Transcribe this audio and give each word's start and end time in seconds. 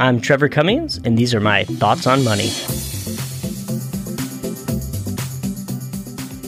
I'm 0.00 0.18
Trevor 0.18 0.48
Cummings, 0.48 0.96
and 0.96 1.18
these 1.18 1.34
are 1.34 1.40
my 1.40 1.64
thoughts 1.64 2.06
on 2.06 2.24
money. 2.24 2.48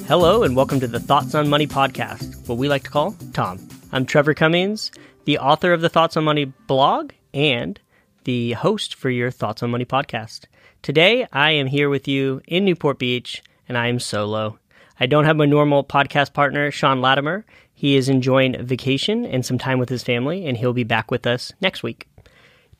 Hello, 0.08 0.42
and 0.42 0.56
welcome 0.56 0.80
to 0.80 0.86
the 0.86 0.98
Thoughts 0.98 1.34
on 1.34 1.50
Money 1.50 1.66
podcast, 1.66 2.48
what 2.48 2.56
we 2.56 2.70
like 2.70 2.84
to 2.84 2.90
call 2.90 3.14
Tom. 3.34 3.58
I'm 3.92 4.06
Trevor 4.06 4.32
Cummings, 4.32 4.90
the 5.26 5.36
author 5.36 5.74
of 5.74 5.82
the 5.82 5.90
Thoughts 5.90 6.16
on 6.16 6.24
Money 6.24 6.46
blog 6.46 7.12
and 7.34 7.78
the 8.24 8.52
host 8.52 8.94
for 8.94 9.10
your 9.10 9.30
Thoughts 9.30 9.62
on 9.62 9.70
Money 9.70 9.84
podcast. 9.84 10.46
Today, 10.80 11.26
I 11.30 11.50
am 11.50 11.66
here 11.66 11.90
with 11.90 12.08
you 12.08 12.40
in 12.46 12.64
Newport 12.64 12.98
Beach, 12.98 13.42
and 13.68 13.76
I 13.76 13.88
am 13.88 14.00
solo. 14.00 14.58
I 14.98 15.04
don't 15.04 15.26
have 15.26 15.36
my 15.36 15.44
normal 15.44 15.84
podcast 15.84 16.32
partner, 16.32 16.70
Sean 16.70 17.02
Latimer. 17.02 17.44
He 17.74 17.96
is 17.96 18.08
enjoying 18.08 18.64
vacation 18.64 19.26
and 19.26 19.44
some 19.44 19.58
time 19.58 19.78
with 19.78 19.90
his 19.90 20.02
family, 20.02 20.46
and 20.46 20.56
he'll 20.56 20.72
be 20.72 20.84
back 20.84 21.10
with 21.10 21.26
us 21.26 21.52
next 21.60 21.82
week. 21.82 22.08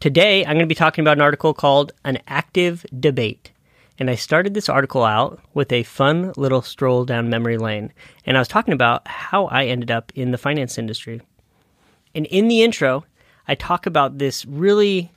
Today, 0.03 0.45
I'm 0.45 0.55
going 0.55 0.65
to 0.65 0.67
be 0.67 0.75
talking 0.75 1.05
about 1.05 1.17
an 1.17 1.23
article 1.23 1.55
called 1.55 1.93
An 2.05 2.19
Active 2.27 2.85
Debate. 2.99 3.53
And 4.01 4.11
I 4.11 4.17
started 4.17 4.53
this 4.53 4.69
article 4.69 5.05
out 5.05 5.41
with 5.55 5.71
a 5.71 5.85
fun 5.85 6.33
little 6.37 6.61
stroll 6.61 7.05
down 7.05 7.31
memory 7.31 7.57
lane. 7.57 7.93
And 8.27 8.37
I 8.37 8.41
was 8.41 8.49
talking 8.49 8.75
about 8.75 9.07
how 9.07 9.47
I 9.47 9.67
ended 9.67 9.93
up 9.93 10.11
in 10.17 10.33
the 10.33 10.39
finance 10.39 10.77
industry. 10.77 11.21
And 12.17 12.27
in 12.27 12.49
the 12.49 12.65
intro, 12.65 13.05
I 13.47 13.55
talk 13.55 13.87
about 13.87 14.19
this 14.19 14.45
really 14.45 15.13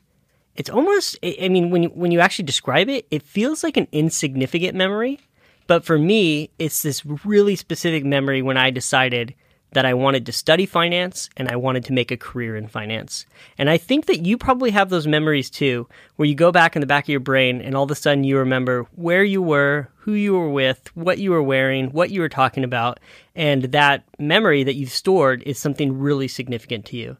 it's 0.55 0.69
almost 0.69 1.17
I 1.23 1.49
mean 1.49 1.71
when 1.71 1.81
you, 1.81 1.89
when 1.89 2.11
you 2.11 2.19
actually 2.19 2.45
describe 2.45 2.87
it, 2.87 3.07
it 3.09 3.23
feels 3.23 3.63
like 3.63 3.77
an 3.77 3.87
insignificant 3.91 4.75
memory, 4.75 5.19
but 5.65 5.83
for 5.83 5.97
me, 5.97 6.51
it's 6.59 6.83
this 6.83 7.03
really 7.25 7.55
specific 7.55 8.05
memory 8.05 8.43
when 8.43 8.55
I 8.55 8.69
decided 8.69 9.33
that 9.75 9.85
I 9.85 9.93
wanted 9.93 10.25
to 10.25 10.31
study 10.31 10.65
finance 10.65 11.29
and 11.35 11.49
I 11.49 11.57
wanted 11.57 11.83
to 11.85 11.93
make 11.93 12.09
a 12.09 12.17
career 12.17 12.55
in 12.55 12.67
finance. 12.67 13.25
And 13.57 13.69
I 13.69 13.77
think 13.77 14.05
that 14.05 14.25
you 14.25 14.37
probably 14.37 14.71
have 14.71 14.89
those 14.89 15.05
memories 15.05 15.49
too, 15.49 15.87
where 16.15 16.27
you 16.27 16.33
go 16.33 16.49
back 16.49 16.77
in 16.77 16.79
the 16.79 16.87
back 16.87 17.03
of 17.03 17.09
your 17.09 17.19
brain 17.19 17.61
and 17.61 17.75
all 17.75 17.83
of 17.83 17.91
a 17.91 17.95
sudden 17.95 18.23
you 18.23 18.37
remember 18.37 18.87
where 18.95 19.23
you 19.23 19.41
were, 19.41 19.89
who 19.97 20.13
you 20.13 20.33
were 20.33 20.49
with, 20.49 20.89
what 20.95 21.17
you 21.17 21.31
were 21.31 21.43
wearing, 21.43 21.89
what 21.91 22.09
you 22.09 22.21
were 22.21 22.29
talking 22.29 22.63
about, 22.63 23.01
and 23.35 23.63
that 23.63 24.05
memory 24.17 24.63
that 24.63 24.75
you've 24.75 24.91
stored 24.91 25.43
is 25.43 25.59
something 25.59 25.99
really 25.99 26.29
significant 26.29 26.85
to 26.85 26.97
you. 26.97 27.17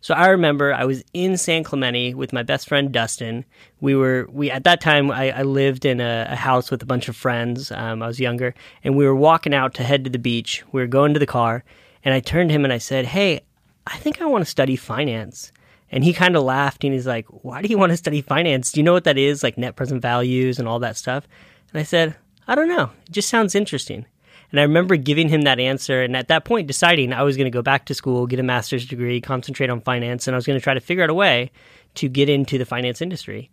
So 0.00 0.14
I 0.14 0.28
remember 0.28 0.72
I 0.72 0.84
was 0.84 1.04
in 1.12 1.36
San 1.36 1.62
Clemente 1.62 2.14
with 2.14 2.32
my 2.32 2.42
best 2.42 2.68
friend 2.68 2.90
Dustin. 2.90 3.44
We 3.80 3.94
were 3.94 4.28
we 4.32 4.50
at 4.50 4.64
that 4.64 4.80
time 4.80 5.10
I, 5.10 5.30
I 5.32 5.42
lived 5.42 5.84
in 5.84 6.00
a, 6.00 6.28
a, 6.30 6.36
house 6.36 6.70
with 6.70 6.82
a 6.82 6.86
bunch 6.86 7.08
of 7.08 7.16
friends. 7.16 7.72
Um, 7.72 8.02
I 8.02 8.06
was 8.06 8.20
younger, 8.20 8.54
and 8.84 8.96
we 8.96 9.04
were 9.04 9.16
walking 9.16 9.52
out 9.52 9.74
to 9.74 9.82
head 9.82 10.04
to 10.04 10.10
the 10.10 10.18
beach. 10.18 10.62
We 10.72 10.80
were 10.80 10.86
going 10.86 11.14
to 11.14 11.20
the 11.20 11.26
car, 11.26 11.64
and 12.04 12.14
I 12.14 12.20
turned 12.20 12.50
to 12.50 12.54
him 12.54 12.64
and 12.64 12.72
I 12.72 12.78
said, 12.78 13.06
Hey, 13.06 13.42
I 13.86 13.96
think 13.98 14.20
I 14.20 14.26
want 14.26 14.44
to 14.44 14.50
study 14.50 14.76
finance. 14.76 15.52
And 15.90 16.04
he 16.04 16.12
kind 16.12 16.36
of 16.36 16.42
laughed 16.42 16.84
and 16.84 16.92
he's 16.92 17.06
like, 17.06 17.26
Why 17.28 17.62
do 17.62 17.68
you 17.68 17.78
want 17.78 17.90
to 17.90 17.96
study 17.96 18.22
finance? 18.22 18.72
Do 18.72 18.80
you 18.80 18.84
know 18.84 18.92
what 18.92 19.04
that 19.04 19.18
is? 19.18 19.42
Like 19.42 19.58
net 19.58 19.76
present 19.76 20.02
values 20.02 20.58
and 20.58 20.68
all 20.68 20.78
that 20.80 20.96
stuff? 20.96 21.26
And 21.72 21.80
I 21.80 21.84
said, 21.84 22.16
I 22.46 22.54
don't 22.54 22.68
know. 22.68 22.90
It 23.06 23.12
just 23.12 23.28
sounds 23.28 23.54
interesting. 23.54 24.06
And 24.50 24.58
I 24.58 24.62
remember 24.62 24.96
giving 24.96 25.28
him 25.28 25.42
that 25.42 25.60
answer. 25.60 26.02
And 26.02 26.16
at 26.16 26.28
that 26.28 26.44
point, 26.44 26.66
deciding 26.66 27.12
I 27.12 27.22
was 27.22 27.36
going 27.36 27.44
to 27.44 27.50
go 27.50 27.62
back 27.62 27.84
to 27.86 27.94
school, 27.94 28.26
get 28.26 28.40
a 28.40 28.42
master's 28.42 28.86
degree, 28.86 29.20
concentrate 29.20 29.68
on 29.68 29.82
finance, 29.82 30.26
and 30.26 30.34
I 30.34 30.38
was 30.38 30.46
going 30.46 30.58
to 30.58 30.62
try 30.62 30.74
to 30.74 30.80
figure 30.80 31.04
out 31.04 31.10
a 31.10 31.14
way 31.14 31.50
to 31.96 32.08
get 32.08 32.28
into 32.28 32.56
the 32.56 32.64
finance 32.64 33.02
industry. 33.02 33.50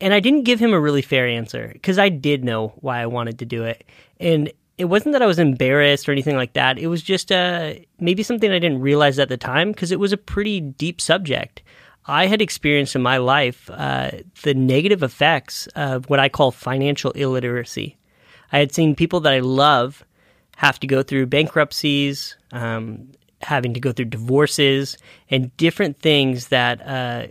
And 0.00 0.14
I 0.14 0.20
didn't 0.20 0.44
give 0.44 0.60
him 0.60 0.72
a 0.72 0.80
really 0.80 1.02
fair 1.02 1.26
answer 1.26 1.70
because 1.72 1.98
I 1.98 2.08
did 2.08 2.44
know 2.44 2.68
why 2.76 3.00
I 3.00 3.06
wanted 3.06 3.40
to 3.40 3.44
do 3.44 3.64
it. 3.64 3.84
And 4.20 4.52
it 4.78 4.84
wasn't 4.84 5.12
that 5.12 5.22
I 5.22 5.26
was 5.26 5.40
embarrassed 5.40 6.08
or 6.08 6.12
anything 6.12 6.36
like 6.36 6.52
that. 6.52 6.78
It 6.78 6.86
was 6.86 7.02
just 7.02 7.32
uh, 7.32 7.74
maybe 7.98 8.22
something 8.22 8.50
I 8.50 8.60
didn't 8.60 8.80
realize 8.80 9.18
at 9.18 9.28
the 9.28 9.36
time 9.36 9.72
because 9.72 9.90
it 9.90 9.98
was 9.98 10.12
a 10.12 10.16
pretty 10.16 10.60
deep 10.60 11.00
subject. 11.00 11.62
I 12.06 12.26
had 12.26 12.40
experienced 12.40 12.94
in 12.94 13.02
my 13.02 13.18
life 13.18 13.68
uh, 13.70 14.12
the 14.42 14.54
negative 14.54 15.02
effects 15.02 15.66
of 15.74 16.08
what 16.08 16.20
I 16.20 16.28
call 16.28 16.52
financial 16.52 17.10
illiteracy. 17.10 17.98
I 18.52 18.58
had 18.58 18.72
seen 18.72 18.94
people 18.94 19.20
that 19.20 19.32
I 19.32 19.40
love 19.40 20.04
have 20.56 20.80
to 20.80 20.86
go 20.86 21.02
through 21.02 21.26
bankruptcies, 21.26 22.36
um, 22.52 23.10
having 23.42 23.74
to 23.74 23.80
go 23.80 23.92
through 23.92 24.06
divorces, 24.06 24.96
and 25.28 25.54
different 25.56 26.00
things 26.00 26.48
that 26.48 26.80
uh, 26.86 27.26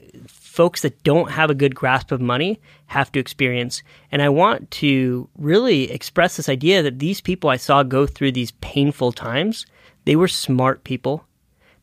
folks 0.58 0.82
that 0.82 1.04
don't 1.04 1.30
have 1.30 1.52
a 1.52 1.56
good 1.56 1.76
grasp 1.76 2.12
of 2.12 2.20
money 2.20 2.60
have 2.88 3.12
to 3.12 3.20
experience. 3.20 3.84
And 4.12 4.24
I 4.24 4.30
want 4.30 4.72
to 4.72 5.30
really 5.38 5.92
express 5.92 6.36
this 6.36 6.50
idea 6.50 6.82
that 6.82 6.98
these 6.98 7.22
people 7.22 7.52
I 7.52 7.58
saw 7.58 7.84
go 7.84 8.08
through 8.08 8.32
these 8.32 8.54
painful 8.54 9.12
times, 9.12 9.68
they 10.06 10.16
were 10.16 10.28
smart 10.28 10.84
people, 10.84 11.28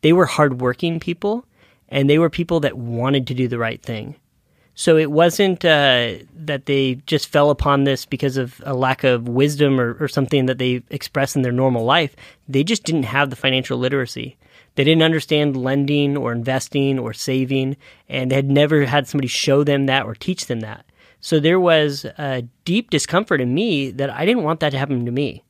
they 0.00 0.12
were 0.12 0.26
hardworking 0.26 0.98
people, 0.98 1.46
and 1.88 2.10
they 2.10 2.18
were 2.18 2.28
people 2.28 2.58
that 2.60 2.76
wanted 2.76 3.28
to 3.28 3.34
do 3.34 3.46
the 3.46 3.58
right 3.58 3.80
thing. 3.80 4.16
So 4.74 4.96
it 4.96 5.12
wasn't 5.12 5.64
uh, 5.64 6.14
that 6.34 6.66
they 6.66 6.96
just 7.06 7.28
fell 7.28 7.50
upon 7.50 7.84
this 7.84 8.04
because 8.04 8.36
of 8.36 8.60
a 8.66 8.74
lack 8.74 9.04
of 9.04 9.28
wisdom 9.28 9.80
or, 9.80 9.96
or 10.00 10.08
something 10.08 10.46
that 10.46 10.58
they 10.58 10.82
express 10.90 11.36
in 11.36 11.42
their 11.42 11.52
normal 11.52 11.84
life. 11.84 12.16
They 12.48 12.64
just 12.64 12.82
didn't 12.82 13.04
have 13.04 13.30
the 13.30 13.36
financial 13.36 13.78
literacy. 13.78 14.36
They 14.74 14.84
didn't 14.84 15.02
understand 15.02 15.56
lending 15.56 16.16
or 16.16 16.32
investing 16.32 16.98
or 16.98 17.12
saving, 17.12 17.76
and 18.08 18.30
they 18.30 18.36
had 18.36 18.50
never 18.50 18.84
had 18.84 19.06
somebody 19.06 19.28
show 19.28 19.62
them 19.64 19.86
that 19.86 20.04
or 20.04 20.14
teach 20.14 20.46
them 20.46 20.60
that. 20.60 20.84
So 21.20 21.40
there 21.40 21.60
was 21.60 22.04
a 22.18 22.42
deep 22.64 22.90
discomfort 22.90 23.40
in 23.40 23.54
me 23.54 23.90
that 23.92 24.10
I 24.10 24.26
didn't 24.26 24.42
want 24.42 24.60
that 24.60 24.70
to 24.70 24.78
happen 24.78 25.06
to 25.06 25.12
me. 25.12 25.44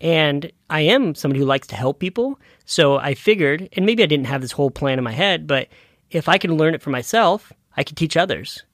And 0.00 0.52
I 0.68 0.82
am 0.82 1.14
somebody 1.14 1.40
who 1.40 1.46
likes 1.46 1.68
to 1.68 1.76
help 1.76 2.00
people. 2.00 2.38
So 2.66 2.96
I 2.96 3.14
figured, 3.14 3.68
and 3.72 3.86
maybe 3.86 4.02
I 4.02 4.06
didn't 4.06 4.26
have 4.26 4.42
this 4.42 4.52
whole 4.52 4.70
plan 4.70 4.98
in 4.98 5.04
my 5.04 5.12
head, 5.12 5.46
but 5.46 5.68
if 6.10 6.28
I 6.28 6.36
can 6.36 6.58
learn 6.58 6.74
it 6.74 6.82
for 6.82 6.90
myself, 6.90 7.52
I 7.76 7.84
could 7.84 7.96
teach 7.96 8.16
others. 8.16 8.64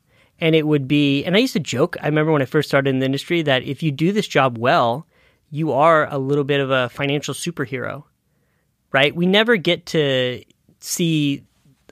And 0.40 0.56
it 0.56 0.66
would 0.66 0.88
be, 0.88 1.22
and 1.24 1.36
I 1.36 1.38
used 1.38 1.52
to 1.52 1.60
joke, 1.60 1.96
I 2.02 2.06
remember 2.06 2.32
when 2.32 2.42
I 2.42 2.46
first 2.46 2.68
started 2.68 2.90
in 2.90 2.98
the 2.98 3.06
industry, 3.06 3.42
that 3.42 3.62
if 3.62 3.82
you 3.82 3.92
do 3.92 4.10
this 4.10 4.26
job 4.26 4.58
well, 4.58 5.06
you 5.50 5.70
are 5.70 6.12
a 6.12 6.18
little 6.18 6.44
bit 6.44 6.60
of 6.60 6.70
a 6.70 6.88
financial 6.88 7.34
superhero 7.34 8.04
right? 8.92 9.14
We 9.14 9.26
never 9.26 9.56
get 9.56 9.86
to 9.86 10.42
see 10.80 11.42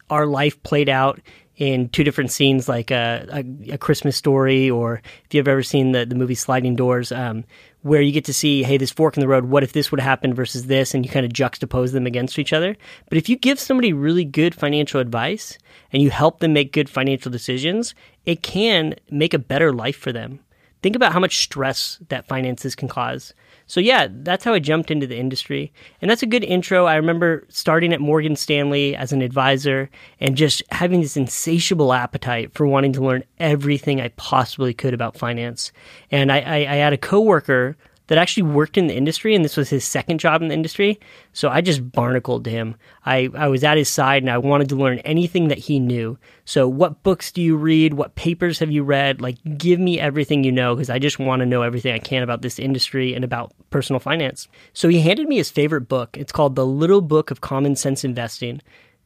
our 0.09 0.27
life 0.27 0.63
played 0.63 0.89
out 0.89 1.21
in 1.57 1.91
two 1.91 2.05
different 2.05 2.31
scenes, 2.31 2.69
like 2.69 2.91
a, 2.91 3.27
a, 3.31 3.75
a, 3.75 3.79
Christmas 3.79 4.17
story, 4.17 4.71
or 4.71 5.03
if 5.27 5.35
you've 5.35 5.47
ever 5.47 5.63
seen 5.63 5.93
the, 5.93 6.07
the 6.07 6.15
movie 6.15 6.35
Sliding 6.35 6.75
Doors, 6.75 7.13
um, 7.13 7.45
where 7.83 8.01
you 8.01 8.13
get 8.13 8.25
to 8.25 8.33
see, 8.33 8.63
hey, 8.63 8.79
this 8.79 8.91
fork 8.91 9.15
in 9.17 9.21
the 9.21 9.29
road, 9.29 9.45
what 9.45 9.63
if 9.63 9.75
this 9.75 9.91
would 9.91 10.01
happen 10.01 10.33
versus 10.33 10.67
this, 10.67 10.95
and 10.95 11.05
you 11.05 11.13
kind 11.13 11.27
of 11.27 11.33
juxtapose 11.33 11.93
them 11.93 12.07
against 12.07 12.39
each 12.39 12.55
other. 12.55 12.77
But 13.11 13.19
if 13.19 13.29
you 13.29 13.37
give 13.37 13.61
somebody 13.61 13.93
really 13.93 14.25
good 14.25 14.55
financial 14.55 15.01
advice 15.01 15.59
and 15.93 16.03
you 16.03 16.09
help 16.09 16.41
them 16.41 16.55
make 16.55 16.73
good 16.73 16.89
financial 16.89 17.31
decisions, 17.31 17.95
it 18.25 18.43
can 18.43 18.95
make 19.11 19.35
a 19.35 19.39
better 19.39 19.71
life 19.71 19.97
for 19.97 20.13
them. 20.13 20.41
Think 20.83 20.97
about 20.97 21.13
how 21.13 21.21
much 21.21 21.39
stress 21.39 21.99
that 22.09 22.27
finances 22.27 22.75
can 22.75 22.89
cause. 22.89 23.35
So 23.67 23.81
yeah, 23.81 24.09
that's 24.11 24.45
how 24.45 24.53
I 24.53 24.59
jumped 24.59 24.91
into 24.91 25.07
the 25.07 25.19
industry. 25.19 25.73
And 26.01 26.11
that's 26.11 26.23
a 26.23 26.27
good 26.27 26.43
intro. 26.43 26.87
I 26.87 26.97
remember 26.97 27.45
starting 27.49 27.93
at 27.93 28.01
Morgan 28.01 28.35
Stanley 28.35 28.97
as 28.97 29.13
an 29.13 29.23
advisor 29.23 29.91
and 30.19 30.37
just 30.37 30.63
having 30.71 31.03
this 31.03 31.17
insatiable 31.17 31.93
appetite 31.93 32.53
for 32.53 32.67
wanting 32.67 32.93
to 32.95 33.05
learn 33.05 33.23
everything 33.39 34.01
I 34.01 34.09
possibly 34.09 34.75
could 34.75 34.95
about 34.95 35.17
finance. 35.17 35.71
And 36.11 36.33
I, 36.33 36.41
I, 36.41 36.57
I 36.57 36.75
had 36.77 36.93
a 36.93 36.99
coworker 36.99 37.77
that 38.11 38.19
actually 38.19 38.43
worked 38.43 38.77
in 38.77 38.89
the 38.89 38.97
industry, 38.97 39.37
and 39.37 39.45
this 39.45 39.57
was 39.57 39.71
his 39.71 39.85
second 39.85 40.19
job 40.19 40.43
in 40.43 40.49
the 40.49 40.55
industry. 40.55 40.99
So 41.33 41.49
I 41.49 41.61
just 41.61 41.93
barnacled 41.93 42.45
him. 42.45 42.75
I, 43.07 43.31
I 43.37 43.47
was 43.47 43.63
at 43.63 43.77
his 43.77 43.89
side 43.89 44.25
and 44.25 44.31
I 44.31 44.39
wanted 44.39 44.69
to 44.71 44.75
learn 44.75 44.99
anything 45.01 45.47
that 45.47 45.59
he 45.59 45.79
knew. 45.79 46.19
So, 46.45 46.67
what 46.67 47.05
books 47.05 47.31
do 47.31 47.41
you 47.41 47.55
read? 47.55 47.95
What 47.95 48.17
papers 48.17 48.59
have 48.59 48.73
you 48.73 48.83
read? 48.83 49.21
Like, 49.21 49.37
give 49.57 49.79
me 49.79 50.01
everything 50.01 50.43
you 50.43 50.51
know 50.51 50.75
because 50.75 50.91
I 50.91 50.99
just 50.99 51.21
want 51.21 51.39
to 51.39 51.47
know 51.47 51.63
everything 51.63 51.95
I 51.95 52.01
can 52.01 52.25
about 52.25 52.43
this 52.43 52.59
industry 52.59 53.15
and 53.15 53.25
about 53.25 53.53
personal 53.71 54.01
finance. 54.01 54.49
So, 54.73 54.89
he 54.89 55.01
handed 55.03 55.29
me 55.29 55.37
his 55.37 55.49
favorite 55.49 55.89
book. 55.89 56.17
It's 56.19 56.33
called 56.33 56.57
The 56.57 56.67
Little 56.67 57.03
Book 57.03 57.31
of 57.31 57.41
Common 57.41 57.77
Sense 57.77 58.03
Investing 58.03 58.61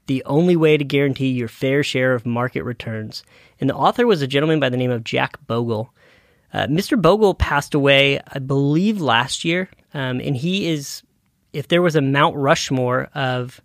the 0.07 0.23
only 0.25 0.57
way 0.57 0.77
to 0.77 0.85
guarantee 0.85 1.29
your 1.29 1.49
fair 1.49 1.83
share 1.83 2.15
of 2.15 2.27
market 2.27 2.63
returns. 2.63 3.23
And 3.59 3.71
the 3.71 3.75
author 3.75 4.07
was 4.07 4.21
a 4.21 4.27
gentleman 4.27 4.61
by 4.61 4.69
the 4.69 4.77
name 4.77 4.91
of 4.91 5.03
Jack 5.03 5.39
Bogle. 5.47 5.95
Uh, 6.55 6.69
Mr. 6.69 7.01
Bogle 7.01 7.35
passed 7.35 7.75
away, 7.75 8.21
I 8.29 8.39
believe, 8.39 9.01
last 9.01 9.45
year, 9.45 9.69
um, 9.93 10.21
and 10.21 10.37
he 10.37 10.69
is, 10.69 11.03
if 11.53 11.67
there 11.67 11.83
was 11.83 11.97
a 11.97 12.01
Mount 12.01 12.37
Rushmore 12.37 13.11
of 13.13 13.61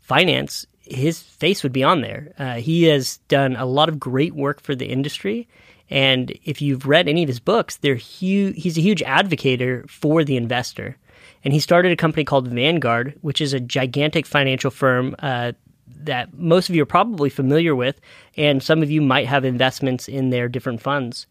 finance, 0.00 0.64
his 0.82 1.20
face 1.20 1.64
would 1.64 1.72
be 1.72 1.82
on 1.82 2.00
there. 2.00 2.32
Uh, 2.38 2.54
he 2.54 2.84
has 2.84 3.16
done 3.26 3.56
a 3.56 3.66
lot 3.66 3.88
of 3.88 3.98
great 3.98 4.34
work 4.34 4.60
for 4.60 4.76
the 4.76 4.86
industry, 4.86 5.48
and 5.90 6.30
if 6.44 6.62
you've 6.62 6.86
read 6.86 7.08
any 7.08 7.24
of 7.24 7.28
his 7.28 7.40
books, 7.40 7.76
they're 7.78 7.96
he's 7.96 8.78
a 8.78 8.80
huge 8.80 9.02
advocate 9.02 9.90
for 9.90 10.22
the 10.22 10.36
investor. 10.36 10.96
And 11.44 11.52
he 11.52 11.58
started 11.58 11.90
a 11.90 11.96
company 11.96 12.24
called 12.24 12.46
Vanguard, 12.46 13.18
which 13.20 13.40
is 13.40 13.52
a 13.52 13.58
gigantic 13.58 14.26
financial 14.26 14.70
firm 14.70 15.16
uh, 15.18 15.52
that 15.88 16.32
most 16.34 16.68
of 16.68 16.76
you 16.76 16.82
are 16.82 16.86
probably 16.86 17.30
familiar 17.30 17.74
with, 17.74 18.00
and 18.36 18.62
some 18.62 18.80
of 18.80 18.92
you 18.92 19.02
might 19.02 19.26
have 19.26 19.44
investments 19.44 20.08
in 20.08 20.30
their 20.30 20.48
different 20.48 20.80
funds. 20.80 21.26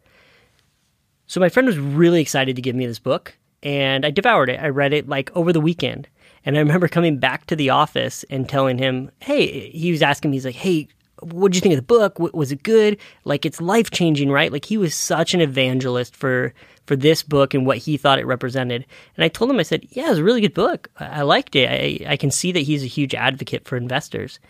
So 1.31 1.39
my 1.39 1.47
friend 1.47 1.65
was 1.65 1.79
really 1.79 2.19
excited 2.19 2.57
to 2.57 2.61
give 2.61 2.75
me 2.75 2.85
this 2.85 2.99
book, 2.99 3.33
and 3.63 4.05
I 4.05 4.11
devoured 4.11 4.49
it. 4.49 4.59
I 4.59 4.67
read 4.67 4.91
it 4.91 5.07
like 5.07 5.33
over 5.33 5.53
the 5.53 5.61
weekend. 5.61 6.09
And 6.45 6.57
I 6.57 6.59
remember 6.59 6.89
coming 6.89 7.19
back 7.19 7.45
to 7.45 7.55
the 7.55 7.69
office 7.69 8.25
and 8.29 8.49
telling 8.49 8.77
him, 8.77 9.11
hey, 9.21 9.69
he 9.69 9.93
was 9.93 10.01
asking 10.01 10.31
me, 10.31 10.35
he's 10.35 10.45
like, 10.45 10.55
hey, 10.55 10.89
what'd 11.21 11.55
you 11.55 11.61
think 11.61 11.71
of 11.71 11.77
the 11.77 11.83
book? 11.83 12.19
was 12.19 12.51
it 12.51 12.63
good? 12.63 12.97
Like 13.23 13.45
it's 13.45 13.61
life 13.61 13.91
changing, 13.91 14.29
right? 14.29 14.51
Like 14.51 14.65
he 14.65 14.77
was 14.77 14.93
such 14.93 15.33
an 15.33 15.39
evangelist 15.39 16.17
for 16.17 16.53
for 16.85 16.97
this 16.97 17.23
book 17.23 17.53
and 17.53 17.65
what 17.65 17.77
he 17.77 17.95
thought 17.95 18.19
it 18.19 18.25
represented. 18.25 18.85
And 19.15 19.23
I 19.23 19.29
told 19.29 19.49
him, 19.49 19.59
I 19.59 19.63
said, 19.63 19.87
yeah, 19.91 20.07
it 20.07 20.09
was 20.09 20.19
a 20.19 20.25
really 20.25 20.41
good 20.41 20.53
book. 20.53 20.89
I 20.99 21.21
liked 21.21 21.55
it. 21.55 21.69
I, 21.69 22.11
I 22.11 22.17
can 22.17 22.31
see 22.31 22.51
that 22.51 22.59
he's 22.59 22.83
a 22.83 22.87
huge 22.87 23.15
advocate 23.15 23.65
for 23.65 23.77
investors. 23.77 24.41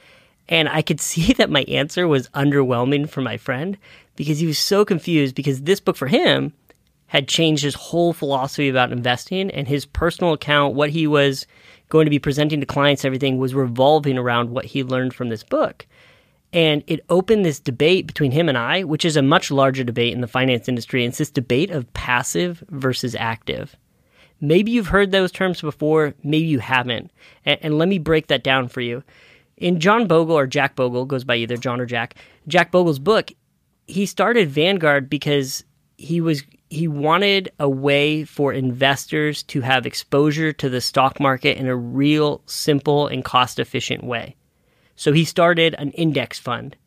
And 0.49 0.67
I 0.67 0.81
could 0.81 0.99
see 1.11 1.33
that 1.33 1.51
my 1.51 1.61
answer 1.67 2.07
was 2.07 2.27
underwhelming 2.29 3.07
for 3.07 3.21
my 3.21 3.37
friend 3.37 3.77
because 4.15 4.39
he 4.39 4.47
was 4.47 4.59
so 4.59 4.85
confused 4.85 5.35
because 5.35 5.61
this 5.61 5.79
book 5.79 5.95
for 5.95 6.07
him 6.07 6.53
had 7.11 7.27
changed 7.27 7.61
his 7.61 7.75
whole 7.75 8.13
philosophy 8.13 8.69
about 8.69 8.93
investing 8.93 9.51
and 9.51 9.67
his 9.67 9.85
personal 9.85 10.31
account, 10.31 10.75
what 10.75 10.89
he 10.89 11.05
was 11.05 11.45
going 11.89 12.05
to 12.05 12.09
be 12.09 12.19
presenting 12.19 12.61
to 12.61 12.65
clients, 12.65 13.03
everything 13.03 13.37
was 13.37 13.53
revolving 13.53 14.17
around 14.17 14.49
what 14.49 14.63
he 14.63 14.81
learned 14.81 15.13
from 15.13 15.27
this 15.27 15.43
book. 15.43 15.85
And 16.53 16.85
it 16.87 17.03
opened 17.09 17.43
this 17.43 17.59
debate 17.59 18.07
between 18.07 18.31
him 18.31 18.47
and 18.47 18.57
I, 18.57 18.85
which 18.85 19.03
is 19.03 19.17
a 19.17 19.21
much 19.21 19.51
larger 19.51 19.83
debate 19.83 20.13
in 20.13 20.21
the 20.21 20.27
finance 20.27 20.69
industry. 20.69 21.03
And 21.03 21.09
it's 21.09 21.17
this 21.17 21.29
debate 21.29 21.69
of 21.69 21.91
passive 21.91 22.63
versus 22.69 23.13
active. 23.13 23.75
Maybe 24.39 24.71
you've 24.71 24.87
heard 24.87 25.11
those 25.11 25.33
terms 25.33 25.59
before, 25.59 26.13
maybe 26.23 26.45
you 26.45 26.59
haven't. 26.59 27.11
And, 27.45 27.59
and 27.61 27.77
let 27.77 27.89
me 27.89 27.99
break 27.99 28.27
that 28.27 28.41
down 28.41 28.69
for 28.69 28.79
you. 28.79 29.03
In 29.57 29.81
John 29.81 30.07
Bogle 30.07 30.37
or 30.37 30.47
Jack 30.47 30.77
Bogle, 30.77 31.03
goes 31.03 31.25
by 31.25 31.35
either 31.35 31.57
John 31.57 31.81
or 31.81 31.85
Jack, 31.85 32.15
Jack 32.47 32.71
Bogle's 32.71 32.99
book, 32.99 33.33
he 33.85 34.05
started 34.05 34.49
Vanguard 34.49 35.09
because 35.09 35.65
he 35.97 36.21
was 36.21 36.43
he 36.71 36.87
wanted 36.87 37.51
a 37.59 37.67
way 37.67 38.23
for 38.23 38.53
investors 38.53 39.43
to 39.43 39.59
have 39.59 39.85
exposure 39.85 40.53
to 40.53 40.69
the 40.69 40.79
stock 40.79 41.19
market 41.19 41.57
in 41.57 41.67
a 41.67 41.75
real 41.75 42.41
simple 42.45 43.07
and 43.07 43.25
cost 43.25 43.59
efficient 43.59 44.05
way. 44.05 44.37
So 44.95 45.11
he 45.11 45.25
started 45.25 45.75
an 45.77 45.91
index 45.91 46.39
fund. 46.39 46.77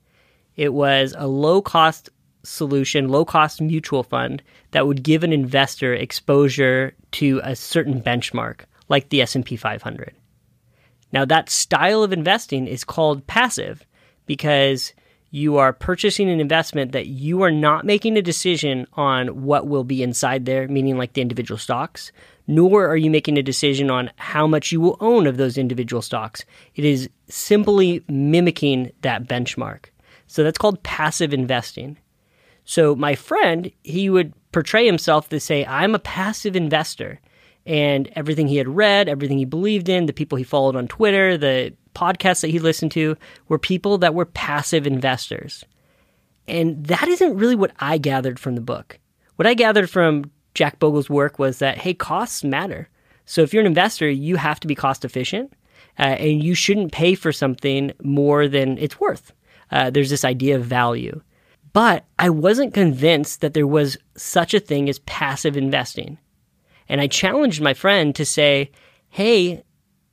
It 0.56 0.72
was 0.72 1.14
a 1.18 1.26
low 1.26 1.60
cost 1.60 2.08
solution, 2.44 3.10
low 3.10 3.26
cost 3.26 3.60
mutual 3.60 4.02
fund 4.02 4.42
that 4.70 4.86
would 4.86 5.02
give 5.02 5.22
an 5.22 5.34
investor 5.34 5.92
exposure 5.92 6.94
to 7.12 7.42
a 7.44 7.54
certain 7.54 8.00
benchmark 8.00 8.60
like 8.88 9.10
the 9.10 9.20
S&P 9.20 9.54
500. 9.54 10.14
Now 11.12 11.26
that 11.26 11.50
style 11.50 12.02
of 12.02 12.12
investing 12.14 12.66
is 12.66 12.84
called 12.84 13.26
passive 13.26 13.84
because 14.24 14.94
you 15.34 15.56
are 15.56 15.72
purchasing 15.72 16.30
an 16.30 16.38
investment 16.38 16.92
that 16.92 17.08
you 17.08 17.42
are 17.42 17.50
not 17.50 17.84
making 17.84 18.16
a 18.16 18.22
decision 18.22 18.86
on 18.92 19.42
what 19.42 19.66
will 19.66 19.82
be 19.82 20.00
inside 20.00 20.44
there, 20.44 20.68
meaning 20.68 20.96
like 20.96 21.14
the 21.14 21.20
individual 21.20 21.58
stocks, 21.58 22.12
nor 22.46 22.86
are 22.86 22.96
you 22.96 23.10
making 23.10 23.36
a 23.36 23.42
decision 23.42 23.90
on 23.90 24.12
how 24.14 24.46
much 24.46 24.70
you 24.70 24.80
will 24.80 24.96
own 25.00 25.26
of 25.26 25.36
those 25.36 25.58
individual 25.58 26.00
stocks. 26.00 26.44
It 26.76 26.84
is 26.84 27.10
simply 27.28 28.04
mimicking 28.06 28.92
that 29.00 29.26
benchmark. 29.26 29.86
So 30.28 30.44
that's 30.44 30.56
called 30.56 30.84
passive 30.84 31.34
investing. 31.34 31.98
So 32.64 32.94
my 32.94 33.16
friend, 33.16 33.72
he 33.82 34.08
would 34.08 34.34
portray 34.52 34.86
himself 34.86 35.30
to 35.30 35.40
say, 35.40 35.66
I'm 35.66 35.96
a 35.96 35.98
passive 35.98 36.54
investor. 36.54 37.20
And 37.66 38.08
everything 38.14 38.46
he 38.46 38.58
had 38.58 38.68
read, 38.68 39.08
everything 39.08 39.38
he 39.38 39.46
believed 39.46 39.88
in, 39.88 40.06
the 40.06 40.12
people 40.12 40.38
he 40.38 40.44
followed 40.44 40.76
on 40.76 40.86
Twitter, 40.86 41.36
the 41.36 41.74
podcasts 41.94 42.40
that 42.40 42.50
he 42.50 42.58
listened 42.58 42.92
to 42.92 43.16
were 43.48 43.58
people 43.58 43.98
that 43.98 44.14
were 44.14 44.24
passive 44.24 44.86
investors. 44.86 45.64
And 46.46 46.84
that 46.86 47.08
isn't 47.08 47.36
really 47.36 47.54
what 47.54 47.72
I 47.78 47.98
gathered 47.98 48.38
from 48.38 48.54
the 48.54 48.60
book. 48.60 48.98
What 49.36 49.46
I 49.46 49.54
gathered 49.54 49.88
from 49.88 50.30
Jack 50.54 50.78
Bogle's 50.78 51.10
work 51.10 51.38
was 51.38 51.58
that, 51.58 51.78
hey, 51.78 51.94
costs 51.94 52.44
matter. 52.44 52.88
So 53.26 53.42
if 53.42 53.52
you're 53.52 53.62
an 53.62 53.66
investor, 53.66 54.08
you 54.08 54.36
have 54.36 54.60
to 54.60 54.68
be 54.68 54.74
cost 54.74 55.04
efficient 55.04 55.52
uh, 55.98 56.02
and 56.02 56.42
you 56.42 56.54
shouldn't 56.54 56.92
pay 56.92 57.14
for 57.14 57.32
something 57.32 57.92
more 58.02 58.48
than 58.48 58.78
it's 58.78 59.00
worth. 59.00 59.32
Uh, 59.70 59.90
there's 59.90 60.10
this 60.10 60.24
idea 60.24 60.56
of 60.56 60.64
value. 60.64 61.20
But 61.72 62.04
I 62.18 62.30
wasn't 62.30 62.74
convinced 62.74 63.40
that 63.40 63.54
there 63.54 63.66
was 63.66 63.96
such 64.16 64.54
a 64.54 64.60
thing 64.60 64.88
as 64.88 65.00
passive 65.00 65.56
investing. 65.56 66.18
And 66.88 67.00
I 67.00 67.08
challenged 67.08 67.60
my 67.60 67.74
friend 67.74 68.14
to 68.14 68.24
say, 68.24 68.70
hey, 69.08 69.64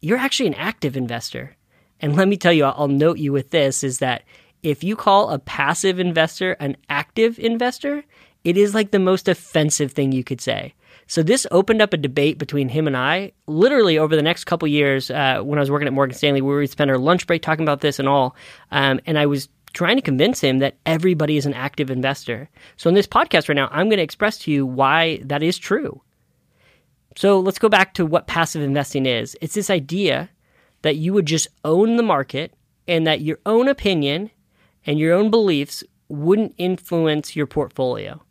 you're 0.01 0.18
actually 0.18 0.48
an 0.48 0.56
active 0.56 0.98
investor. 0.98 1.56
And 2.01 2.15
let 2.15 2.27
me 2.27 2.38
tell 2.38 2.51
you, 2.51 2.65
I'll 2.65 2.88
note 2.88 3.19
you 3.19 3.31
with 3.31 3.51
this 3.51 3.83
is 3.83 4.00
that 4.00 4.24
if 4.63 4.83
you 4.83 4.95
call 4.95 5.30
a 5.30 5.39
passive 5.39 6.00
investor 6.00 6.53
an 6.53 6.77
active 6.89 7.39
investor, 7.39 8.03
it 8.44 8.57
is 8.57 8.74
like 8.74 8.92
the 8.92 9.00
most 9.00 9.27
offensive 9.27 9.92
thing 9.92 10.12
you 10.12 10.24
could 10.24 10.42
say. 10.42 10.74
So 11.07 11.21
this 11.21 11.45
opened 11.51 11.81
up 11.81 11.94
a 11.94 11.98
debate 11.98 12.38
between 12.38 12.69
him 12.69 12.88
and 12.88 12.95
I, 12.95 13.33
literally 13.45 13.98
over 13.98 14.15
the 14.15 14.21
next 14.21 14.45
couple 14.45 14.68
years. 14.68 15.12
Uh, 15.12 15.42
when 15.42 15.59
I 15.59 15.62
was 15.62 15.69
working 15.69 15.88
at 15.88 15.94
Morgan 15.94 16.15
Stanley, 16.15 16.42
we 16.42 16.56
would 16.56 16.69
spend 16.69 16.89
our 16.89 16.98
lunch 16.98 17.27
break 17.27 17.42
talking 17.42 17.63
about 17.63 17.81
this 17.81 18.00
and 18.00 18.07
all. 18.07 18.36
Um, 18.71 19.00
and 19.06 19.19
I 19.19 19.25
was 19.25 19.50
trying 19.74 19.98
to 19.98 20.01
convince 20.01 20.39
him 20.39 20.59
that 20.59 20.77
everybody 20.86 21.38
is 21.38 21.45
an 21.45 21.53
active 21.53 21.92
investor. 21.92 22.50
So 22.77 22.88
in 22.88 22.95
this 22.95 23.07
podcast 23.07 23.50
right 23.50 23.56
now, 23.56 23.69
I'm 23.71 23.88
going 23.88 23.98
to 23.98 24.03
express 24.03 24.38
to 24.39 24.51
you 24.51 24.65
why 24.65 25.19
that 25.24 25.44
is 25.44 25.57
true. 25.57 26.01
So 27.18 27.39
let's 27.39 27.59
go 27.59 27.69
back 27.69 27.94
to 27.95 28.06
what 28.06 28.27
passive 28.27 28.62
investing 28.62 29.06
is. 29.06 29.36
It's 29.42 29.53
this 29.53 29.69
idea 29.69 30.30
that 30.81 30.95
you 30.95 31.13
would 31.13 31.25
just 31.25 31.48
own 31.63 31.98
the 31.98 32.04
market 32.04 32.54
and 32.88 33.06
that 33.07 33.22
your 33.22 33.39
own 33.45 33.68
opinion 33.68 34.31
and 34.86 35.00
your 35.00 35.13
own 35.13 35.30
beliefs 35.30 35.83
wouldn't 36.10 36.54
influence 36.57 37.36
your 37.36 37.48
portfolio. 37.48 38.22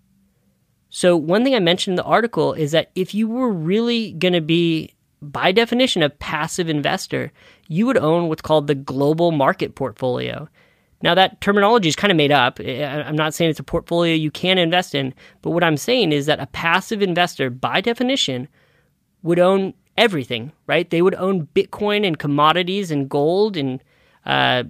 So, 0.91 1.17
one 1.17 1.44
thing 1.44 1.55
I 1.55 1.61
mentioned 1.61 1.93
in 1.93 1.97
the 1.97 2.02
article 2.02 2.52
is 2.52 2.73
that 2.73 2.91
if 2.94 3.14
you 3.14 3.29
were 3.29 3.50
really 3.50 4.12
going 4.12 4.32
to 4.32 4.41
be, 4.41 4.94
by 5.23 5.52
definition, 5.52 6.02
a 6.02 6.11
passive 6.11 6.69
investor, 6.69 7.32
you 7.69 7.87
would 7.87 7.97
own 7.97 8.29
what's 8.29 8.43
called 8.43 8.67
the 8.67 8.75
global 8.75 9.31
market 9.31 9.76
portfolio. 9.76 10.49
Now, 11.03 11.14
that 11.14 11.41
terminology 11.41 11.88
is 11.88 11.96
kind 11.96 12.11
of 12.11 12.17
made 12.17 12.32
up. 12.32 12.58
I'm 12.61 13.17
not 13.17 13.32
saying 13.32 13.50
it's 13.50 13.61
a 13.61 13.64
portfolio 13.64 14.14
you 14.14 14.31
can 14.31 14.58
invest 14.58 14.94
in, 14.94 15.14
but 15.41 15.50
what 15.50 15.64
I'm 15.64 15.79
saying 15.79 16.12
is 16.12 16.26
that 16.26 16.41
a 16.41 16.46
passive 16.46 17.00
investor, 17.00 17.49
by 17.49 17.81
definition, 17.81 18.49
would 19.23 19.38
own 19.38 19.73
everything, 20.00 20.50
right? 20.67 20.88
They 20.88 21.02
would 21.02 21.14
own 21.17 21.47
Bitcoin 21.55 22.06
and 22.06 22.19
commodities 22.19 22.91
and 22.91 23.08
gold 23.08 23.58
and 23.58 23.85
uh, 24.25 24.64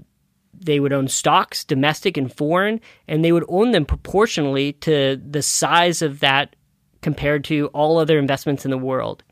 they 0.53 0.81
would 0.81 0.93
own 0.93 1.07
stocks, 1.07 1.65
domestic 1.65 2.17
and 2.17 2.35
foreign, 2.35 2.81
and 3.07 3.25
they 3.25 3.31
would 3.31 3.45
own 3.49 3.71
them 3.71 3.87
proportionally 3.87 4.73
to 4.75 5.17
the 5.25 5.41
size 5.41 6.03
of 6.03 6.19
that 6.21 6.57
compared 7.01 7.45
to 7.45 7.69
all 7.69 7.99
other 7.99 8.19
investments 8.19 8.65
in 8.65 8.73
the 8.73 8.77
world. 8.77 9.23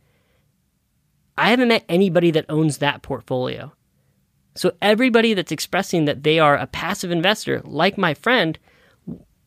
I 1.36 1.50
haven't 1.50 1.68
met 1.68 1.84
anybody 1.88 2.30
that 2.30 2.46
owns 2.48 2.78
that 2.78 3.02
portfolio. 3.02 3.72
So, 4.54 4.72
everybody 4.80 5.34
that's 5.34 5.52
expressing 5.52 6.06
that 6.06 6.22
they 6.22 6.38
are 6.38 6.56
a 6.56 6.66
passive 6.66 7.10
investor, 7.10 7.60
like 7.64 7.98
my 7.98 8.14
friend, 8.14 8.58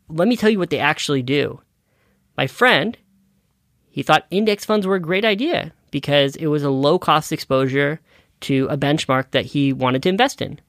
let 0.07 0.27
me 0.27 0.37
tell 0.37 0.49
you 0.49 0.59
what 0.59 0.69
they 0.69 0.79
actually 0.79 1.23
do. 1.23 1.61
My 2.37 2.47
friend, 2.47 2.97
he 3.89 4.03
thought 4.03 4.27
index 4.29 4.65
funds 4.65 4.85
were 4.85 4.95
a 4.95 5.01
great 5.01 5.25
idea 5.25 5.73
because 5.91 6.35
it 6.37 6.47
was 6.47 6.63
a 6.63 6.69
low 6.69 6.97
cost 6.97 7.31
exposure 7.31 7.99
to 8.41 8.67
a 8.69 8.77
benchmark 8.77 9.31
that 9.31 9.45
he 9.45 9.71
wanted 9.71 10.03
to 10.03 10.09
invest 10.09 10.41
in. 10.41 10.59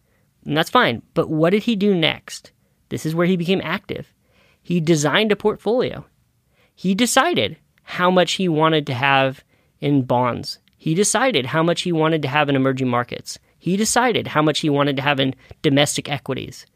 And 0.45 0.57
that's 0.57 0.71
fine. 0.71 1.02
But 1.14 1.31
what 1.31 1.50
did 1.50 1.62
he 1.62 1.76
do 1.76 1.95
next? 1.95 2.52
This 2.88 3.07
is 3.07 3.14
where 3.14 3.26
he 3.26 3.37
became 3.37 3.61
active. 3.64 4.12
He 4.62 4.81
designed 4.81 5.33
a 5.33 5.37
portfolio. 5.37 6.05
He 6.75 6.95
decided 6.95 7.57
how 7.83 8.11
much 8.11 8.33
he 8.33 8.49
wanted 8.49 8.87
to 8.88 8.95
have 8.95 9.43
in 9.81 10.02
bonds. 10.02 10.59
He 10.76 10.95
decided 10.95 11.47
how 11.47 11.62
much 11.62 11.83
he 11.83 11.93
wanted 11.93 12.23
to 12.23 12.29
have 12.29 12.49
in 12.49 12.57
emerging 12.57 12.88
markets. 12.88 13.38
He 13.59 13.76
decided 13.76 14.26
how 14.26 14.43
much 14.43 14.61
he 14.61 14.69
wanted 14.69 14.97
to 14.97 15.02
have 15.02 15.21
in 15.21 15.35
domestic 15.62 16.11
equities. 16.11 16.67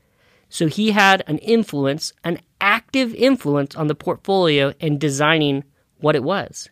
So 0.48 0.68
he 0.68 0.92
had 0.92 1.24
an 1.26 1.38
influence, 1.38 2.12
an 2.22 2.40
active 2.60 3.14
influence 3.14 3.74
on 3.74 3.88
the 3.88 3.94
portfolio 3.94 4.72
in 4.78 4.98
designing 4.98 5.64
what 5.98 6.14
it 6.14 6.22
was. 6.22 6.70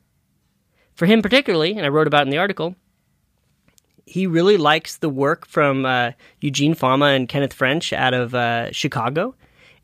For 0.94 1.06
him 1.06 1.22
particularly, 1.22 1.72
and 1.72 1.84
I 1.84 1.88
wrote 1.88 2.06
about 2.06 2.22
in 2.22 2.30
the 2.30 2.38
article, 2.38 2.76
he 4.06 4.26
really 4.26 4.56
likes 4.56 4.98
the 4.98 5.08
work 5.08 5.46
from 5.46 5.86
uh, 5.86 6.12
Eugene 6.40 6.74
Fama 6.74 7.06
and 7.06 7.28
Kenneth 7.28 7.52
French 7.52 7.92
out 7.92 8.14
of 8.14 8.34
uh, 8.34 8.70
Chicago 8.70 9.34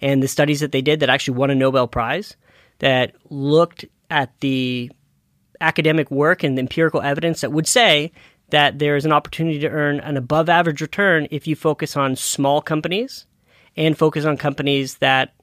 and 0.00 0.22
the 0.22 0.28
studies 0.28 0.60
that 0.60 0.72
they 0.72 0.82
did 0.82 1.00
that 1.00 1.10
actually 1.10 1.36
won 1.36 1.50
a 1.50 1.54
Nobel 1.54 1.88
Prize 1.88 2.36
that 2.78 3.14
looked 3.28 3.84
at 4.10 4.38
the 4.40 4.90
academic 5.60 6.10
work 6.10 6.42
and 6.42 6.56
the 6.56 6.62
empirical 6.62 7.00
evidence 7.02 7.40
that 7.40 7.52
would 7.52 7.66
say 7.66 8.12
that 8.50 8.78
there 8.78 8.96
is 8.96 9.04
an 9.04 9.12
opportunity 9.12 9.58
to 9.60 9.68
earn 9.68 10.00
an 10.00 10.16
above 10.16 10.48
average 10.48 10.80
return 10.80 11.28
if 11.30 11.46
you 11.46 11.54
focus 11.54 11.96
on 11.96 12.16
small 12.16 12.60
companies 12.60 13.26
and 13.76 13.96
focus 13.96 14.24
on 14.24 14.36
companies 14.36 14.96
that 14.96 15.34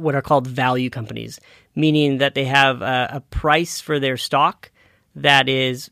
what 0.00 0.14
are 0.14 0.22
called 0.22 0.46
value 0.46 0.90
companies, 0.90 1.40
meaning 1.74 2.18
that 2.18 2.34
they 2.34 2.44
have 2.44 2.82
a, 2.82 3.08
a 3.12 3.20
price 3.20 3.80
for 3.80 3.98
their 3.98 4.16
stock 4.16 4.70
that 5.14 5.48
is 5.48 5.90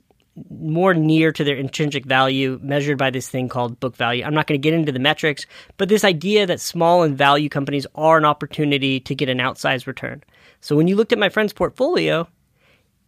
more 0.50 0.94
near 0.94 1.32
to 1.32 1.44
their 1.44 1.56
intrinsic 1.56 2.04
value 2.04 2.60
measured 2.62 2.98
by 2.98 3.10
this 3.10 3.28
thing 3.28 3.48
called 3.48 3.80
book 3.80 3.96
value. 3.96 4.24
I'm 4.24 4.34
not 4.34 4.46
going 4.46 4.60
to 4.60 4.62
get 4.62 4.74
into 4.74 4.92
the 4.92 4.98
metrics, 4.98 5.46
but 5.76 5.88
this 5.88 6.04
idea 6.04 6.46
that 6.46 6.60
small 6.60 7.02
and 7.02 7.16
value 7.16 7.48
companies 7.48 7.86
are 7.94 8.18
an 8.18 8.24
opportunity 8.24 9.00
to 9.00 9.14
get 9.14 9.28
an 9.28 9.38
outsized 9.38 9.86
return. 9.86 10.22
So 10.60 10.76
when 10.76 10.88
you 10.88 10.96
looked 10.96 11.12
at 11.12 11.18
my 11.18 11.28
friend's 11.28 11.52
portfolio, 11.52 12.28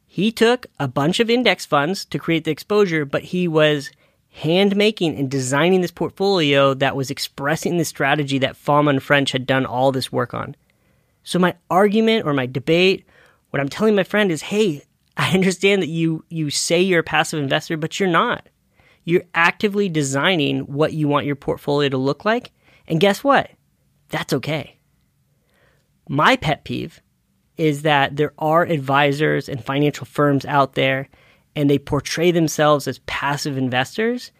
he 0.06 0.32
took 0.32 0.66
a 0.78 0.88
bunch 0.88 1.20
of 1.20 1.30
index 1.30 1.64
funds 1.64 2.04
to 2.06 2.18
create 2.18 2.44
the 2.44 2.50
exposure, 2.50 3.04
but 3.04 3.22
he 3.22 3.46
was 3.46 3.90
hand 4.32 4.76
making 4.76 5.16
and 5.16 5.30
designing 5.30 5.80
this 5.80 5.90
portfolio 5.90 6.74
that 6.74 6.96
was 6.96 7.10
expressing 7.10 7.76
the 7.76 7.84
strategy 7.84 8.38
that 8.38 8.56
Fama 8.56 8.90
and 8.90 9.02
French 9.02 9.32
had 9.32 9.46
done 9.46 9.66
all 9.66 9.92
this 9.92 10.12
work 10.12 10.34
on. 10.34 10.54
So 11.22 11.38
my 11.38 11.54
argument 11.70 12.26
or 12.26 12.32
my 12.32 12.46
debate, 12.46 13.06
what 13.50 13.60
I'm 13.60 13.68
telling 13.68 13.94
my 13.94 14.04
friend 14.04 14.30
is, 14.30 14.42
hey, 14.42 14.82
I 15.16 15.32
understand 15.34 15.82
that 15.82 15.88
you 15.88 16.24
you 16.28 16.50
say 16.50 16.80
you're 16.80 17.00
a 17.00 17.04
passive 17.04 17.42
investor, 17.42 17.76
but 17.76 18.00
you're 18.00 18.08
not. 18.08 18.48
You're 19.04 19.24
actively 19.34 19.88
designing 19.88 20.60
what 20.60 20.92
you 20.92 21.08
want 21.08 21.26
your 21.26 21.36
portfolio 21.36 21.88
to 21.88 21.96
look 21.96 22.24
like, 22.24 22.52
and 22.86 23.00
guess 23.00 23.24
what? 23.24 23.50
That's 24.08 24.32
okay. 24.32 24.78
My 26.08 26.36
pet 26.36 26.64
peeve 26.64 27.00
is 27.56 27.82
that 27.82 28.16
there 28.16 28.32
are 28.38 28.62
advisors 28.62 29.48
and 29.48 29.62
financial 29.62 30.06
firms 30.06 30.44
out 30.46 30.74
there 30.74 31.08
and 31.54 31.68
they 31.68 31.78
portray 31.78 32.30
themselves 32.30 32.88
as 32.88 33.00
passive 33.00 33.56
investors. 33.58 34.32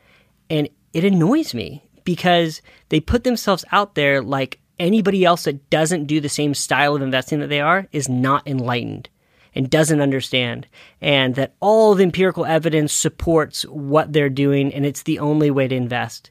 And 0.48 0.68
it 0.92 1.04
annoys 1.04 1.54
me 1.54 1.84
because 2.04 2.62
they 2.88 2.98
put 2.98 3.24
themselves 3.24 3.64
out 3.72 3.94
there 3.94 4.22
like 4.22 4.58
anybody 4.80 5.24
else 5.24 5.44
that 5.44 5.70
doesn't 5.70 6.06
do 6.06 6.20
the 6.20 6.28
same 6.28 6.54
style 6.54 6.96
of 6.96 7.02
investing 7.02 7.38
that 7.38 7.48
they 7.48 7.60
are 7.60 7.86
is 7.92 8.08
not 8.08 8.48
enlightened 8.48 9.08
and 9.54 9.68
doesn't 9.68 10.00
understand, 10.00 10.66
and 11.00 11.34
that 11.34 11.54
all 11.60 11.94
the 11.94 12.04
empirical 12.04 12.44
evidence 12.44 12.92
supports 12.92 13.62
what 13.64 14.12
they're 14.12 14.28
doing 14.28 14.72
and 14.72 14.86
it's 14.86 15.02
the 15.02 15.18
only 15.18 15.50
way 15.50 15.68
to 15.68 15.74
invest. 15.74 16.30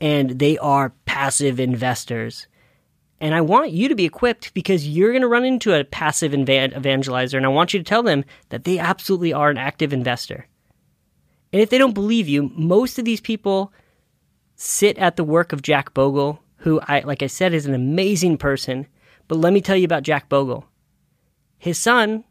And 0.00 0.38
they 0.38 0.58
are 0.58 0.94
passive 1.04 1.60
investors. 1.60 2.46
And 3.20 3.34
I 3.34 3.40
want 3.40 3.70
you 3.70 3.88
to 3.88 3.94
be 3.94 4.04
equipped 4.04 4.52
because 4.54 4.88
you're 4.88 5.12
going 5.12 5.22
to 5.22 5.28
run 5.28 5.44
into 5.44 5.78
a 5.78 5.84
passive 5.84 6.32
evangelizer, 6.32 7.36
and 7.36 7.46
I 7.46 7.50
want 7.50 7.72
you 7.72 7.78
to 7.78 7.84
tell 7.84 8.02
them 8.02 8.24
that 8.48 8.64
they 8.64 8.78
absolutely 8.78 9.32
are 9.32 9.50
an 9.50 9.58
active 9.58 9.92
investor. 9.92 10.46
And 11.52 11.60
if 11.60 11.70
they 11.70 11.78
don't 11.78 11.94
believe 11.94 12.28
you, 12.28 12.50
most 12.54 12.98
of 12.98 13.04
these 13.04 13.20
people 13.20 13.72
sit 14.56 14.98
at 14.98 15.16
the 15.16 15.24
work 15.24 15.52
of 15.52 15.62
Jack 15.62 15.94
Bogle, 15.94 16.40
who 16.62 16.80
I 16.86 17.00
like 17.00 17.22
I 17.22 17.26
said 17.26 17.52
is 17.52 17.66
an 17.66 17.74
amazing 17.74 18.38
person. 18.38 18.86
But 19.28 19.38
let 19.38 19.52
me 19.52 19.60
tell 19.60 19.76
you 19.76 19.84
about 19.84 20.02
Jack 20.02 20.28
Bogle. 20.28 20.66
His 21.58 21.78
son 21.78 22.24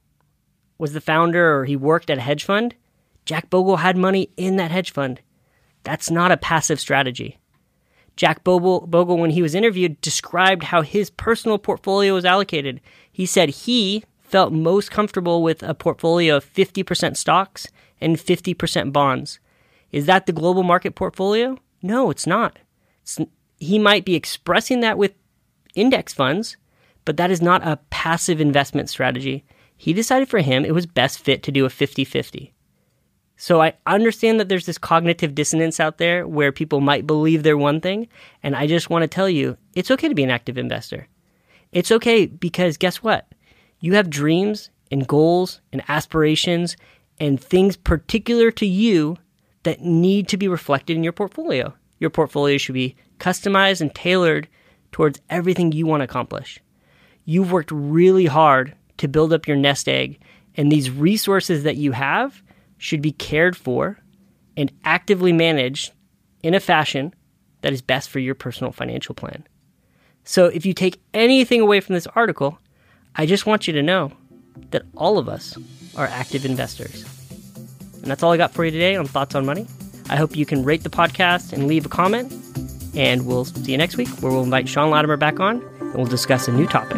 was 0.78 0.94
the 0.94 1.02
founder 1.02 1.58
or 1.58 1.66
he 1.66 1.76
worked 1.76 2.10
at 2.10 2.18
a 2.18 2.22
hedge 2.22 2.44
fund. 2.44 2.76
Jack 3.26 3.50
Bogle 3.50 3.78
had 3.78 3.96
money 3.98 4.30
in 4.38 4.56
that 4.56 4.72
hedge 4.72 4.92
fund. 4.92 5.22
That's 5.84 6.10
not 6.10 6.32
a 6.32 6.38
passive 6.38 6.80
strategy. 6.80 7.38
Jack 8.16 8.44
Bogle, 8.44 8.88
Bogle, 8.88 9.18
when 9.18 9.32
he 9.32 9.42
was 9.42 9.56
interviewed, 9.56 10.02
described 10.02 10.64
how 10.64 10.82
his 10.82 11.10
personal 11.10 11.58
portfolio 11.58 12.14
was 12.14 12.26
allocated. 12.26 12.82
He 13.12 13.26
said 13.26 13.50
he 13.50 14.04
felt 14.20 14.54
most 14.54 14.92
comfortable 14.92 15.44
with 15.44 15.64
a 15.64 15.74
portfolio 15.74 16.38
of 16.38 16.54
50% 16.54 17.18
stocks 17.18 17.68
and 18.00 18.18
50% 18.18 18.94
bonds. 18.94 19.40
Is 19.92 20.06
that 20.06 20.26
the 20.26 20.34
global 20.34 20.64
market 20.64 20.96
portfolio? 20.96 21.58
No, 21.82 22.10
it's 22.10 22.28
not. 22.28 22.60
It's, 23.02 23.20
he 23.62 23.78
might 23.78 24.06
be 24.06 24.16
expressing 24.16 24.80
that 24.80 24.98
with 24.98 25.14
index 25.76 26.14
funds, 26.14 26.58
but 27.06 27.18
that 27.18 27.30
is 27.30 27.42
not 27.42 27.66
a 27.66 27.80
passive 27.92 28.42
investment 28.42 28.90
strategy. 28.90 29.46
He 29.78 29.94
decided 29.94 30.28
for 30.28 30.40
him 30.40 30.66
it 30.66 30.74
was 30.74 30.88
best 30.88 31.20
fit 31.20 31.44
to 31.44 31.52
do 31.52 31.64
a 31.64 31.70
50 31.70 32.04
50. 32.04 32.54
So 33.38 33.62
I 33.62 33.74
understand 33.86 34.40
that 34.40 34.50
there's 34.50 34.66
this 34.66 34.80
cognitive 34.80 35.36
dissonance 35.36 35.80
out 35.80 36.00
there 36.00 36.28
where 36.28 36.52
people 36.52 36.82
might 36.82 37.08
believe 37.08 37.44
they're 37.44 37.58
one 37.58 37.82
thing. 37.82 38.08
And 38.44 38.56
I 38.56 38.68
just 38.68 38.90
want 38.90 39.04
to 39.04 39.08
tell 39.08 39.30
you 39.30 39.58
it's 39.74 39.92
okay 39.92 40.08
to 40.08 40.16
be 40.16 40.24
an 40.24 40.30
active 40.30 40.58
investor. 40.58 41.08
It's 41.72 41.92
okay 41.92 42.26
because 42.26 42.78
guess 42.78 42.98
what? 42.98 43.32
You 43.80 43.94
have 43.94 44.10
dreams 44.10 44.70
and 44.92 45.08
goals 45.08 45.62
and 45.72 45.84
aspirations 45.88 46.78
and 47.20 47.40
things 47.40 47.78
particular 47.78 48.52
to 48.52 48.66
you 48.66 49.18
that 49.64 49.82
need 49.82 50.28
to 50.30 50.38
be 50.38 50.48
reflected 50.48 50.96
in 50.96 51.04
your 51.04 51.14
portfolio. 51.14 51.74
Your 52.00 52.10
portfolio 52.10 52.58
should 52.58 52.74
be 52.74 52.96
customized 53.22 53.82
and 53.82 53.94
tailored 53.94 54.48
towards 54.92 55.22
everything 55.30 55.72
you 55.72 55.86
want 55.86 56.02
to 56.02 56.06
accomplish. 56.06 56.60
You've 57.24 57.52
worked 57.52 57.72
really 57.72 58.26
hard 58.26 58.76
to 58.98 59.08
build 59.08 59.32
up 59.32 59.48
your 59.48 59.56
nest 59.56 59.88
egg, 59.88 60.20
and 60.56 60.72
these 60.72 60.90
resources 60.90 61.64
that 61.64 61.78
you 61.78 61.92
have 61.92 62.42
should 62.78 63.02
be 63.02 63.12
cared 63.12 63.56
for 63.56 64.00
and 64.58 64.72
actively 64.84 65.32
managed 65.32 65.94
in 66.44 66.56
a 66.56 66.60
fashion 66.60 67.14
that 67.62 67.72
is 67.72 67.82
best 67.82 68.10
for 68.10 68.20
your 68.20 68.36
personal 68.36 68.72
financial 68.72 69.14
plan. 69.14 69.48
So, 70.24 70.48
if 70.48 70.66
you 70.66 70.74
take 70.74 71.00
anything 71.14 71.62
away 71.62 71.80
from 71.80 71.96
this 71.96 72.08
article, 72.08 72.60
I 73.16 73.26
just 73.26 73.46
want 73.46 73.68
you 73.68 73.74
to 73.74 73.84
know 73.84 74.12
that 74.72 74.84
all 74.98 75.18
of 75.18 75.30
us 75.30 75.58
are 75.96 76.08
active 76.08 76.44
investors. 76.44 77.06
And 78.02 78.06
that's 78.06 78.24
all 78.24 78.32
I 78.32 78.38
got 78.38 78.52
for 78.52 78.66
you 78.66 78.72
today 78.72 78.96
on 78.96 79.06
Thoughts 79.06 79.36
on 79.36 79.46
Money. 79.46 79.68
I 80.10 80.16
hope 80.16 80.36
you 80.36 80.46
can 80.46 80.64
rate 80.64 80.84
the 80.84 80.90
podcast 80.90 81.54
and 81.54 81.68
leave 81.68 81.86
a 81.86 81.90
comment. 81.90 82.32
And 82.96 83.26
we'll 83.26 83.46
see 83.46 83.72
you 83.72 83.78
next 83.78 83.98
week 83.98 84.10
where 84.22 84.32
we'll 84.32 84.44
invite 84.44 84.68
Sean 84.68 84.90
Latimer 84.90 85.18
back 85.18 85.40
on 85.40 85.62
and 85.80 85.96
we'll 85.96 86.06
discuss 86.06 86.48
a 86.48 86.52
new 86.52 86.68
topic. 86.68 86.98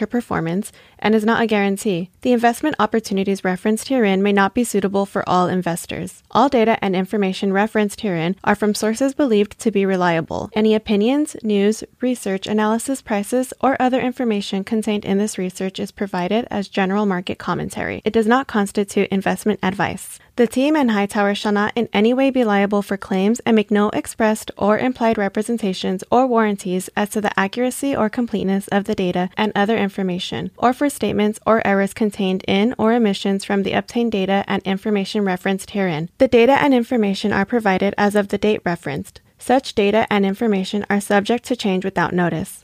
future 0.01 0.09
performance 0.09 0.71
and 0.97 1.13
is 1.13 1.25
not 1.25 1.41
a 1.41 1.47
guarantee. 1.47 2.09
The 2.21 2.31
investment 2.31 2.75
opportunities 2.79 3.43
referenced 3.43 3.87
herein 3.87 4.23
may 4.23 4.33
not 4.33 4.55
be 4.55 4.63
suitable 4.63 5.05
for 5.05 5.27
all 5.27 5.47
investors. 5.47 6.23
All 6.31 6.49
data 6.49 6.77
and 6.81 6.95
information 6.95 7.53
referenced 7.53 8.01
herein 8.01 8.35
are 8.43 8.55
from 8.55 8.73
sources 8.73 9.13
believed 9.13 9.59
to 9.59 9.71
be 9.71 9.85
reliable. 9.85 10.49
Any 10.53 10.73
opinions, 10.73 11.35
news, 11.43 11.83
research, 12.01 12.47
analysis, 12.47 13.01
prices, 13.01 13.53
or 13.61 13.79
other 13.79 14.01
information 14.01 14.63
contained 14.63 15.05
in 15.05 15.17
this 15.19 15.37
research 15.37 15.79
is 15.79 15.91
provided 15.91 16.47
as 16.49 16.67
general 16.67 17.05
market 17.05 17.37
commentary. 17.37 18.01
It 18.03 18.13
does 18.13 18.27
not 18.27 18.47
constitute 18.47 19.09
investment 19.09 19.59
advice. 19.61 20.19
The 20.37 20.47
team 20.47 20.75
and 20.75 20.91
Hightower 20.91 21.35
shall 21.35 21.51
not 21.51 21.73
in 21.75 21.89
any 21.91 22.13
way 22.13 22.31
be 22.31 22.45
liable 22.45 22.81
for 22.81 22.97
claims 22.97 23.41
and 23.41 23.55
make 23.55 23.69
no 23.69 23.89
expressed 23.89 24.49
or 24.57 24.79
implied 24.79 25.17
representations 25.17 26.03
or 26.09 26.25
warranties 26.25 26.89
as 26.95 27.09
to 27.09 27.21
the 27.21 27.37
accuracy 27.37 27.95
or 27.95 28.09
completeness 28.09 28.67
of 28.69 28.85
the 28.85 28.95
data 28.95 29.29
and 29.35 29.51
other 29.53 29.77
information, 29.91 30.51
or 30.55 30.71
for 30.71 30.89
statements 30.89 31.37
or 31.45 31.65
errors 31.67 31.93
contained 31.93 32.45
in 32.47 32.73
or 32.77 32.93
omissions 32.93 33.43
from 33.43 33.63
the 33.63 33.73
obtained 33.73 34.13
data 34.13 34.45
and 34.47 34.63
information 34.63 35.25
referenced 35.25 35.71
herein. 35.71 36.09
The 36.17 36.29
data 36.29 36.53
and 36.53 36.73
information 36.73 37.33
are 37.33 37.43
provided 37.45 37.93
as 37.97 38.15
of 38.15 38.29
the 38.29 38.37
date 38.37 38.61
referenced. 38.63 39.19
Such 39.37 39.75
data 39.75 40.07
and 40.09 40.25
information 40.25 40.85
are 40.89 41.01
subject 41.01 41.43
to 41.45 41.57
change 41.57 41.83
without 41.83 42.13
notice. 42.13 42.63